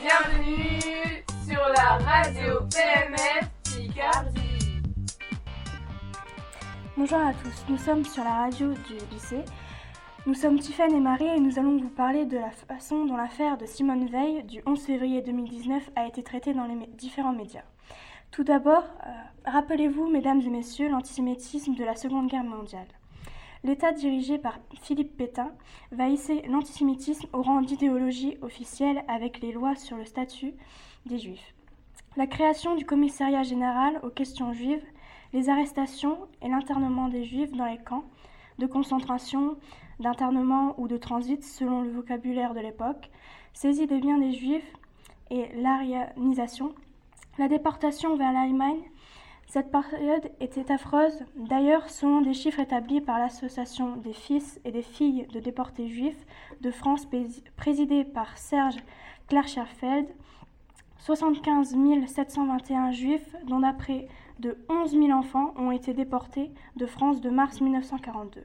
Bienvenue 0.00 1.24
sur 1.46 1.60
la 1.76 1.98
radio 1.98 2.60
PMF 2.72 3.50
Picardie. 3.64 4.82
Bonjour 6.96 7.18
à 7.18 7.34
tous, 7.34 7.64
nous 7.68 7.76
sommes 7.76 8.06
sur 8.06 8.24
la 8.24 8.34
radio 8.34 8.72
du 8.72 8.94
lycée. 9.12 9.44
Nous 10.24 10.32
sommes 10.32 10.58
Tiffany 10.58 10.96
et 10.96 11.00
Marie 11.00 11.26
et 11.26 11.38
nous 11.38 11.58
allons 11.58 11.76
vous 11.76 11.90
parler 11.90 12.24
de 12.24 12.38
la 12.38 12.50
façon 12.50 13.04
dont 13.04 13.16
l'affaire 13.18 13.58
de 13.58 13.66
Simone 13.66 14.06
Veil 14.06 14.42
du 14.44 14.62
11 14.64 14.80
février 14.80 15.20
2019 15.20 15.90
a 15.96 16.06
été 16.06 16.22
traitée 16.22 16.54
dans 16.54 16.64
les 16.64 16.86
différents 16.96 17.34
médias. 17.34 17.64
Tout 18.30 18.44
d'abord, 18.44 18.84
euh, 19.06 19.10
rappelez-vous, 19.44 20.08
mesdames 20.08 20.40
et 20.40 20.50
messieurs, 20.50 20.88
l'antisémitisme 20.88 21.74
de 21.74 21.84
la 21.84 21.94
Seconde 21.94 22.28
Guerre 22.28 22.44
mondiale. 22.44 22.88
L'État 23.62 23.92
dirigé 23.92 24.38
par 24.38 24.58
Philippe 24.80 25.18
Pétain 25.18 25.52
va 25.92 26.08
hisser 26.08 26.42
l'antisémitisme 26.48 27.28
au 27.34 27.42
rang 27.42 27.60
d'idéologie 27.60 28.38
officielle 28.40 29.04
avec 29.06 29.40
les 29.40 29.52
lois 29.52 29.76
sur 29.76 29.98
le 29.98 30.06
statut 30.06 30.54
des 31.04 31.18
Juifs. 31.18 31.54
La 32.16 32.26
création 32.26 32.74
du 32.74 32.86
commissariat 32.86 33.42
général 33.42 34.00
aux 34.02 34.08
questions 34.08 34.54
juives, 34.54 34.84
les 35.34 35.50
arrestations 35.50 36.18
et 36.40 36.48
l'internement 36.48 37.08
des 37.08 37.24
Juifs 37.24 37.52
dans 37.52 37.66
les 37.66 37.78
camps 37.78 38.04
de 38.58 38.66
concentration, 38.66 39.58
d'internement 40.00 40.74
ou 40.78 40.88
de 40.88 40.96
transit 40.96 41.44
selon 41.44 41.82
le 41.82 41.90
vocabulaire 41.90 42.54
de 42.54 42.60
l'époque, 42.60 43.10
saisie 43.52 43.86
des 43.86 43.98
biens 43.98 44.18
des 44.18 44.32
Juifs 44.32 44.72
et 45.30 45.48
l'arianisation, 45.54 46.74
la 47.38 47.48
déportation 47.48 48.16
vers 48.16 48.32
l'Allemagne 48.32 48.82
cette 49.50 49.72
période 49.72 50.30
était 50.38 50.70
affreuse. 50.70 51.24
D'ailleurs, 51.34 51.90
selon 51.90 52.20
des 52.20 52.34
chiffres 52.34 52.60
établis 52.60 53.00
par 53.00 53.18
l'Association 53.18 53.96
des 53.96 54.12
fils 54.12 54.60
et 54.64 54.70
des 54.70 54.80
filles 54.82 55.26
de 55.32 55.40
déportés 55.40 55.88
juifs 55.88 56.24
de 56.60 56.70
France, 56.70 57.08
présidée 57.56 58.04
par 58.04 58.38
Serge 58.38 58.76
Klarcherfeld, 59.26 60.06
75 60.98 61.74
721 62.06 62.92
juifs, 62.92 63.34
dont 63.48 63.58
d'après 63.58 64.06
de 64.38 64.56
11 64.68 64.92
000 64.92 65.10
enfants, 65.10 65.52
ont 65.56 65.72
été 65.72 65.94
déportés 65.94 66.52
de 66.76 66.86
France 66.86 67.20
de 67.20 67.30
mars 67.30 67.60
1942 67.60 68.44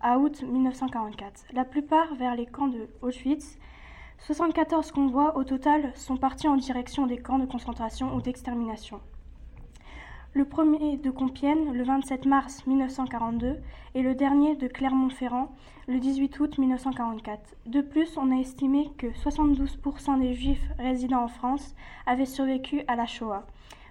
à 0.00 0.18
août 0.18 0.42
1944, 0.42 1.44
la 1.52 1.66
plupart 1.66 2.14
vers 2.14 2.34
les 2.34 2.46
camps 2.46 2.68
de 2.68 2.88
Auschwitz. 3.02 3.58
74 4.20 4.92
convois 4.92 5.36
au 5.36 5.44
total 5.44 5.92
sont 5.94 6.16
partis 6.16 6.48
en 6.48 6.56
direction 6.56 7.06
des 7.06 7.18
camps 7.18 7.38
de 7.38 7.46
concentration 7.46 8.16
ou 8.16 8.22
d'extermination 8.22 9.00
le 10.34 10.46
premier 10.46 10.96
de 10.96 11.10
Compiègne 11.10 11.72
le 11.72 11.84
27 11.84 12.24
mars 12.24 12.66
1942 12.66 13.58
et 13.94 14.02
le 14.02 14.14
dernier 14.14 14.56
de 14.56 14.66
Clermont-Ferrand 14.66 15.52
le 15.88 15.98
18 15.98 16.40
août 16.40 16.56
1944. 16.56 17.54
De 17.66 17.82
plus, 17.82 18.16
on 18.16 18.30
a 18.30 18.40
estimé 18.40 18.90
que 18.96 19.08
72% 19.08 20.18
des 20.20 20.32
Juifs 20.32 20.66
résidant 20.78 21.24
en 21.24 21.28
France 21.28 21.74
avaient 22.06 22.24
survécu 22.24 22.82
à 22.88 22.96
la 22.96 23.04
Shoah, 23.04 23.44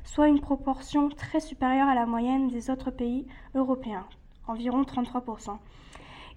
soit 0.04 0.30
une 0.30 0.40
proportion 0.40 1.10
très 1.10 1.42
supérieure 1.42 1.88
à 1.88 1.96
la 1.96 2.08
moyenne 2.08 2.48
des 2.48 2.72
autres 2.72 2.90
pays 2.90 3.28
européens, 3.54 4.08
environ 4.48 4.82
33%. 4.82 5.58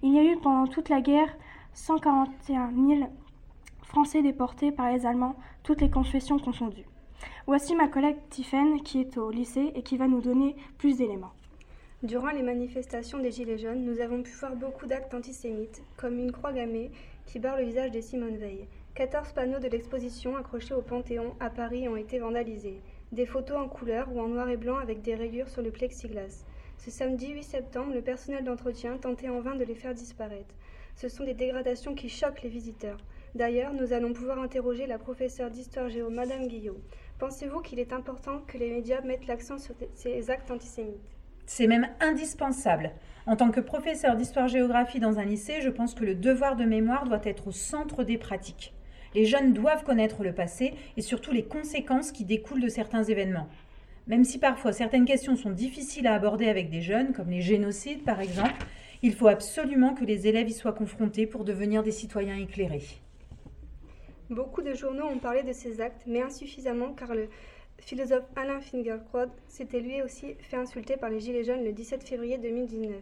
Il 0.03 0.13
y 0.13 0.19
a 0.19 0.23
eu 0.23 0.37
pendant 0.37 0.67
toute 0.67 0.89
la 0.89 1.01
guerre 1.01 1.35
141 1.73 2.71
000 2.71 3.09
Français 3.81 4.21
déportés 4.21 4.71
par 4.71 4.91
les 4.91 5.07
Allemands, 5.07 5.35
toutes 5.63 5.81
les 5.81 5.89
confessions 5.89 6.37
confondues. 6.37 6.85
Voici 7.47 7.75
ma 7.75 7.87
collègue 7.87 8.17
Tiffaine 8.29 8.81
qui 8.81 9.01
est 9.01 9.17
au 9.17 9.29
lycée 9.29 9.71
et 9.75 9.83
qui 9.83 9.97
va 9.97 10.07
nous 10.07 10.21
donner 10.21 10.55
plus 10.77 10.97
d'éléments. 10.97 11.33
Durant 12.03 12.31
les 12.31 12.41
manifestations 12.43 13.19
des 13.19 13.31
Gilets 13.31 13.57
jaunes, 13.57 13.85
nous 13.85 13.99
avons 13.99 14.21
pu 14.21 14.31
voir 14.31 14.55
beaucoup 14.55 14.85
d'actes 14.85 15.13
antisémites, 15.13 15.81
comme 15.97 16.19
une 16.19 16.31
croix 16.31 16.53
gammée 16.53 16.91
qui 17.25 17.39
barre 17.39 17.57
le 17.57 17.65
visage 17.65 17.91
de 17.91 18.01
Simone 18.01 18.37
Veil. 18.37 18.67
14 18.95 19.33
panneaux 19.33 19.59
de 19.59 19.67
l'exposition 19.67 20.35
accrochés 20.35 20.73
au 20.73 20.81
Panthéon 20.81 21.35
à 21.39 21.49
Paris 21.49 21.87
ont 21.89 21.95
été 21.95 22.19
vandalisés. 22.19 22.81
Des 23.11 23.25
photos 23.25 23.57
en 23.57 23.67
couleur 23.67 24.07
ou 24.13 24.19
en 24.19 24.27
noir 24.27 24.49
et 24.49 24.57
blanc 24.57 24.77
avec 24.77 25.01
des 25.01 25.15
rayures 25.15 25.49
sur 25.49 25.61
le 25.61 25.71
plexiglas. 25.71 26.45
Ce 26.77 26.91
samedi 26.91 27.31
8 27.31 27.43
septembre, 27.43 27.93
le 27.93 28.01
personnel 28.01 28.43
d'entretien 28.43 28.97
tentait 28.97 29.29
en 29.29 29.39
vain 29.39 29.55
de 29.55 29.63
les 29.63 29.75
faire 29.75 29.93
disparaître. 29.93 30.53
Ce 30.95 31.09
sont 31.09 31.23
des 31.23 31.33
dégradations 31.33 31.95
qui 31.95 32.09
choquent 32.09 32.43
les 32.43 32.49
visiteurs. 32.49 32.97
D'ailleurs, 33.35 33.73
nous 33.73 33.91
allons 33.91 34.13
pouvoir 34.13 34.39
interroger 34.39 34.87
la 34.87 34.97
professeure 34.97 35.51
d'histoire 35.51 35.89
géo, 35.89 36.09
Madame 36.09 36.47
Guillot. 36.47 36.79
Pensez-vous 37.19 37.59
qu'il 37.59 37.79
est 37.79 37.91
important 37.91 38.39
que 38.47 38.57
les 38.57 38.71
médias 38.71 39.01
mettent 39.01 39.27
l'accent 39.27 39.57
sur 39.57 39.75
ces 39.93 40.29
actes 40.29 40.51
antisémites? 40.51 41.17
C'est 41.45 41.67
même 41.67 41.89
indispensable. 41.99 42.91
En 43.25 43.35
tant 43.35 43.51
que 43.51 43.59
professeur 43.59 44.15
d'histoire-géographie 44.15 45.01
dans 45.01 45.19
un 45.19 45.25
lycée, 45.25 45.59
je 45.59 45.69
pense 45.69 45.95
que 45.95 46.05
le 46.05 46.15
devoir 46.15 46.55
de 46.55 46.63
mémoire 46.63 47.03
doit 47.03 47.19
être 47.25 47.47
au 47.47 47.51
centre 47.51 48.05
des 48.05 48.17
pratiques. 48.17 48.73
Les 49.13 49.25
jeunes 49.25 49.51
doivent 49.51 49.83
connaître 49.83 50.23
le 50.23 50.33
passé 50.33 50.73
et 50.95 51.01
surtout 51.01 51.33
les 51.33 51.43
conséquences 51.43 52.13
qui 52.13 52.23
découlent 52.23 52.61
de 52.61 52.69
certains 52.69 53.03
événements. 53.03 53.49
Même 54.07 54.23
si 54.23 54.39
parfois 54.39 54.71
certaines 54.71 55.05
questions 55.05 55.35
sont 55.35 55.51
difficiles 55.51 56.07
à 56.07 56.13
aborder 56.13 56.47
avec 56.47 56.69
des 56.69 56.81
jeunes, 56.81 57.11
comme 57.11 57.31
les 57.31 57.41
génocides 57.41 58.05
par 58.05 58.21
exemple, 58.21 58.65
il 59.01 59.13
faut 59.13 59.27
absolument 59.27 59.93
que 59.93 60.05
les 60.05 60.25
élèves 60.25 60.47
y 60.47 60.53
soient 60.53 60.71
confrontés 60.71 61.27
pour 61.27 61.43
devenir 61.43 61.83
des 61.83 61.91
citoyens 61.91 62.37
éclairés. 62.37 63.01
Beaucoup 64.31 64.63
de 64.63 64.73
journaux 64.73 65.05
ont 65.05 65.19
parlé 65.19 65.43
de 65.43 65.53
ces 65.53 65.81
actes, 65.81 66.01
mais 66.07 66.23
insuffisamment 66.23 66.93
car 66.93 67.13
le 67.13 67.29
philosophe 67.77 68.25
Alain 68.35 68.59
Finkielkraut 68.59 69.29
s'était 69.47 69.79
lui 69.79 70.01
aussi 70.01 70.33
fait 70.39 70.57
insulter 70.57 70.97
par 70.97 71.11
les 71.11 71.19
Gilets 71.19 71.43
jaunes 71.43 71.63
le 71.63 71.71
17 71.71 72.03
février 72.03 72.39
2019. 72.39 72.95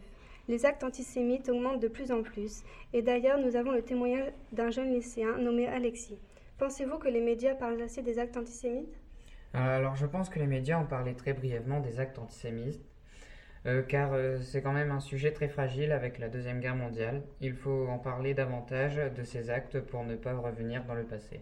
Les 0.50 0.66
actes 0.66 0.84
antisémites 0.84 1.48
augmentent 1.48 1.80
de 1.80 1.88
plus 1.88 2.12
en 2.12 2.24
plus, 2.24 2.64
et 2.92 3.02
d'ailleurs 3.02 3.40
nous 3.40 3.56
avons 3.56 3.72
le 3.72 3.82
témoignage 3.82 4.34
d'un 4.52 4.70
jeune 4.70 4.92
lycéen 4.92 5.38
nommé 5.38 5.66
Alexis. 5.66 6.20
Pensez-vous 6.58 6.98
que 6.98 7.08
les 7.08 7.22
médias 7.22 7.56
parlent 7.56 7.82
assez 7.82 8.02
des 8.02 8.20
actes 8.20 8.36
antisémites? 8.36 9.00
Alors 9.54 9.96
je 9.96 10.06
pense 10.06 10.30
que 10.30 10.40
les 10.40 10.48
médias 10.48 10.78
ont 10.78 10.88
parlé 10.88 11.14
très 11.16 11.32
brièvement 11.32 11.80
des 11.80 12.02
actes 12.02 12.20
antisémites, 12.20 12.82
euh, 13.66 13.82
car 13.82 14.14
euh, 14.14 14.40
c'est 14.42 14.62
quand 14.62 14.74
même 14.74 14.92
un 14.92 15.00
sujet 15.00 15.32
très 15.32 15.48
fragile 15.48 15.92
avec 15.92 16.20
la 16.20 16.30
Deuxième 16.30 16.60
Guerre 16.60 16.76
mondiale. 16.76 17.22
Il 17.42 17.54
faut 17.54 17.88
en 17.88 17.98
parler 17.98 18.34
davantage 18.34 19.00
de 19.16 19.24
ces 19.24 19.50
actes 19.50 19.80
pour 19.80 20.04
ne 20.04 20.16
pas 20.16 20.36
revenir 20.36 20.84
dans 20.86 20.96
le 20.96 21.04
passé. 21.04 21.42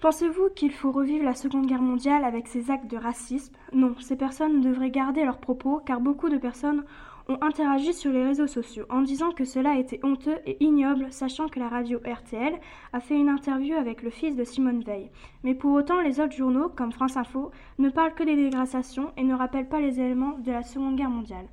Pensez-vous 0.00 0.50
qu'il 0.54 0.72
faut 0.72 0.92
revivre 0.92 1.24
la 1.24 1.34
Seconde 1.34 1.66
Guerre 1.66 1.80
mondiale 1.80 2.24
avec 2.24 2.48
ces 2.48 2.70
actes 2.70 2.90
de 2.90 2.98
racisme? 2.98 3.56
Non, 3.72 3.94
ces 3.98 4.16
personnes 4.16 4.60
devraient 4.60 4.90
garder 4.90 5.24
leurs 5.24 5.38
propos 5.38 5.80
car 5.84 6.00
beaucoup 6.00 6.28
de 6.28 6.36
personnes 6.36 6.84
ont 7.28 7.38
interagi 7.40 7.92
sur 7.92 8.12
les 8.12 8.24
réseaux 8.24 8.46
sociaux 8.46 8.86
en 8.88 9.02
disant 9.02 9.30
que 9.32 9.44
cela 9.44 9.78
était 9.78 10.00
honteux 10.04 10.38
et 10.46 10.62
ignoble, 10.62 11.06
sachant 11.10 11.48
que 11.48 11.58
la 11.58 11.68
radio 11.68 11.98
RTL 11.98 12.54
a 12.92 13.00
fait 13.00 13.16
une 13.16 13.28
interview 13.28 13.74
avec 13.74 14.02
le 14.02 14.10
fils 14.10 14.36
de 14.36 14.44
Simone 14.44 14.82
Veil. 14.82 15.10
Mais 15.42 15.54
pour 15.54 15.72
autant, 15.72 16.00
les 16.00 16.20
autres 16.20 16.36
journaux, 16.36 16.68
comme 16.68 16.92
France 16.92 17.16
Info, 17.16 17.50
ne 17.78 17.88
parlent 17.88 18.14
que 18.14 18.24
des 18.24 18.36
dégradations 18.36 19.12
et 19.16 19.24
ne 19.24 19.34
rappellent 19.34 19.68
pas 19.68 19.80
les 19.80 20.00
éléments 20.00 20.38
de 20.38 20.52
la 20.52 20.62
Seconde 20.62 20.96
Guerre 20.96 21.10
mondiale. 21.10 21.48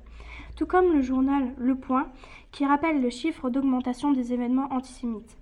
Tout 0.56 0.66
comme 0.66 0.92
le 0.92 1.02
journal 1.02 1.52
Le 1.58 1.74
Point, 1.74 2.08
qui 2.52 2.64
rappelle 2.64 3.02
le 3.02 3.10
chiffre 3.10 3.50
d'augmentation 3.50 4.12
des 4.12 4.32
événements 4.32 4.68
antisémites. 4.70 5.36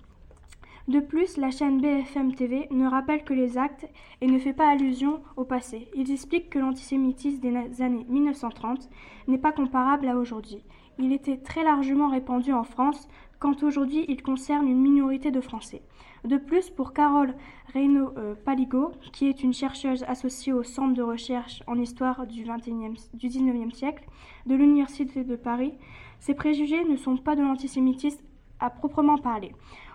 De 0.89 0.99
plus, 0.99 1.37
la 1.37 1.53
chaîne 1.53 1.81
BFM 1.81 2.35
TV 2.35 2.67
ne 2.73 2.89
rappelle 2.89 3.23
que 3.23 3.33
les 3.33 3.57
actes 3.57 3.89
et 4.21 4.27
ne 4.27 4.39
fait 4.39 4.53
pas 4.53 4.69
allusion 4.69 5.21
au 5.37 5.45
passé. 5.45 5.89
Ils 5.95 6.11
expliquent 6.11 6.51
que 6.51 6.59
l'antisémitisme 6.59 7.41
des 7.41 7.83
années 7.83 8.05
1930 8.09 8.89
n'est 9.29 9.39
pas 9.39 9.53
comparable 9.53 10.09
à 10.09 10.17
aujourd'hui. 10.17 10.65
Il 10.99 11.13
était 11.13 11.37
très 11.37 11.63
largement 11.63 12.09
répandu 12.09 12.53
en 12.53 12.65
France, 12.65 13.09
quand 13.39 13.63
aujourd'hui 13.63 14.05
il 14.09 14.23
concerne 14.23 14.67
une 14.67 14.81
minorité 14.81 15.31
de 15.31 15.41
Français. 15.41 15.83
De 16.25 16.37
plus, 16.37 16.71
pour 16.71 16.93
Carole 16.93 17.35
Reynaud-Paligo, 17.75 18.93
qui 19.13 19.29
est 19.29 19.43
une 19.43 19.53
chercheuse 19.55 20.05
associée 20.09 20.53
au 20.53 20.63
Centre 20.63 20.95
de 20.95 21.03
recherche 21.03 21.63
en 21.67 21.79
histoire 21.79 22.27
du, 22.27 22.43
du 22.43 23.29
19e 23.29 23.73
siècle 23.73 24.05
de 24.47 24.55
l'Université 24.55 25.25
de 25.25 25.37
Paris, 25.37 25.75
ces 26.21 26.35
préjugés 26.35 26.85
ne 26.85 26.97
sont 26.97 27.17
pas 27.17 27.37
de 27.37 27.43
l'antisémitisme 27.43 28.23
à 28.61 28.71
proprement 28.71 29.19
parler. 29.19 29.53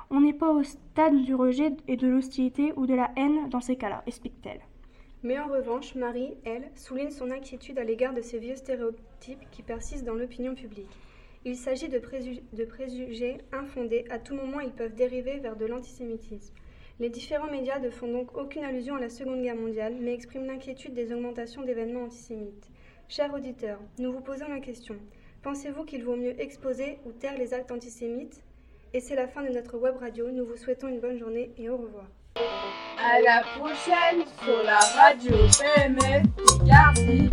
On 0.10 0.22
n'est 0.22 0.34
pas 0.34 0.52
au 0.52 0.64
stade 0.64 1.22
du 1.24 1.36
rejet 1.36 1.72
et 1.88 1.98
de 1.98 2.08
l'hostilité 2.08 2.72
ou 2.78 2.86
de 2.86 2.94
la 2.94 3.12
haine 3.18 3.50
dans 3.50 3.60
ces 3.60 3.76
cas-là, 3.76 4.04
explique-t-elle. 4.08 4.62
Mais 5.24 5.38
en 5.38 5.48
revanche, 5.48 5.96
Marie, 5.96 6.36
elle, 6.46 6.70
souligne 6.76 7.10
son 7.10 7.32
inquiétude 7.32 7.78
à 7.80 7.84
l'égard 7.84 8.14
de 8.14 8.22
ces 8.22 8.40
vieux 8.40 8.56
stéréotypes 8.56 9.50
qui 9.52 9.64
persistent 9.64 10.06
dans 10.06 10.14
l'opinion 10.14 10.56
publique. 10.56 10.98
Il 11.44 11.56
s'agit 11.56 11.90
de, 11.90 12.00
préjugés 12.00 13.38
infondés, 13.52 14.06
à 14.10 14.20
tout 14.20 14.36
moment 14.36 14.60
ils 14.60 14.72
peuvent 14.72 14.96
dériver 14.96 15.40
vers 15.40 15.56
de 15.56 15.66
l'antisémitisme. 15.66 16.54
Les 17.00 17.10
différents 17.10 17.52
médias 17.52 17.80
ne 17.80 17.90
font 17.90 18.12
donc 18.12 18.36
aucune 18.38 18.64
allusion 18.64 18.96
à 18.96 19.00
la 19.00 19.10
Seconde 19.10 19.42
Guerre 19.42 19.56
mondiale, 19.56 19.96
mais 20.00 20.14
expriment 20.14 20.48
l'inquiétude 20.48 20.94
des 20.94 21.14
augmentations 21.14 21.64
d'événements 21.64 22.06
antisémites. 22.06 22.70
Chers 23.08 23.34
auditeurs, 23.34 23.80
nous 24.00 24.12
vous 24.12 24.22
posons 24.22 24.48
la 24.48 24.60
question. 24.60 24.96
Pensez-vous 25.44 25.84
qu'il 25.86 26.04
vaut 26.04 26.16
mieux 26.16 26.40
exposer 26.42 27.00
ou 27.06 27.12
taire 27.12 27.38
les 27.38 27.54
actes 27.54 27.72
antisémites 27.72 28.44
et 28.98 29.00
c'est 29.00 29.16
la 29.16 29.28
fin 29.28 29.44
de 29.44 29.50
notre 29.50 29.78
web 29.78 29.94
radio. 30.00 30.32
Nous 30.32 30.44
vous 30.44 30.58
souhaitons 30.58 30.88
une 30.88 31.00
bonne 31.00 31.20
journée 31.20 31.52
et 31.60 31.70
au 31.70 31.78
revoir. 31.78 32.06
À 32.98 33.22
la 33.22 33.44
prochaine 33.60 34.26
sur 34.44 34.64
la 34.64 34.80
radio 34.80 35.36
PMF 35.60 36.24
Picardie. 36.36 37.30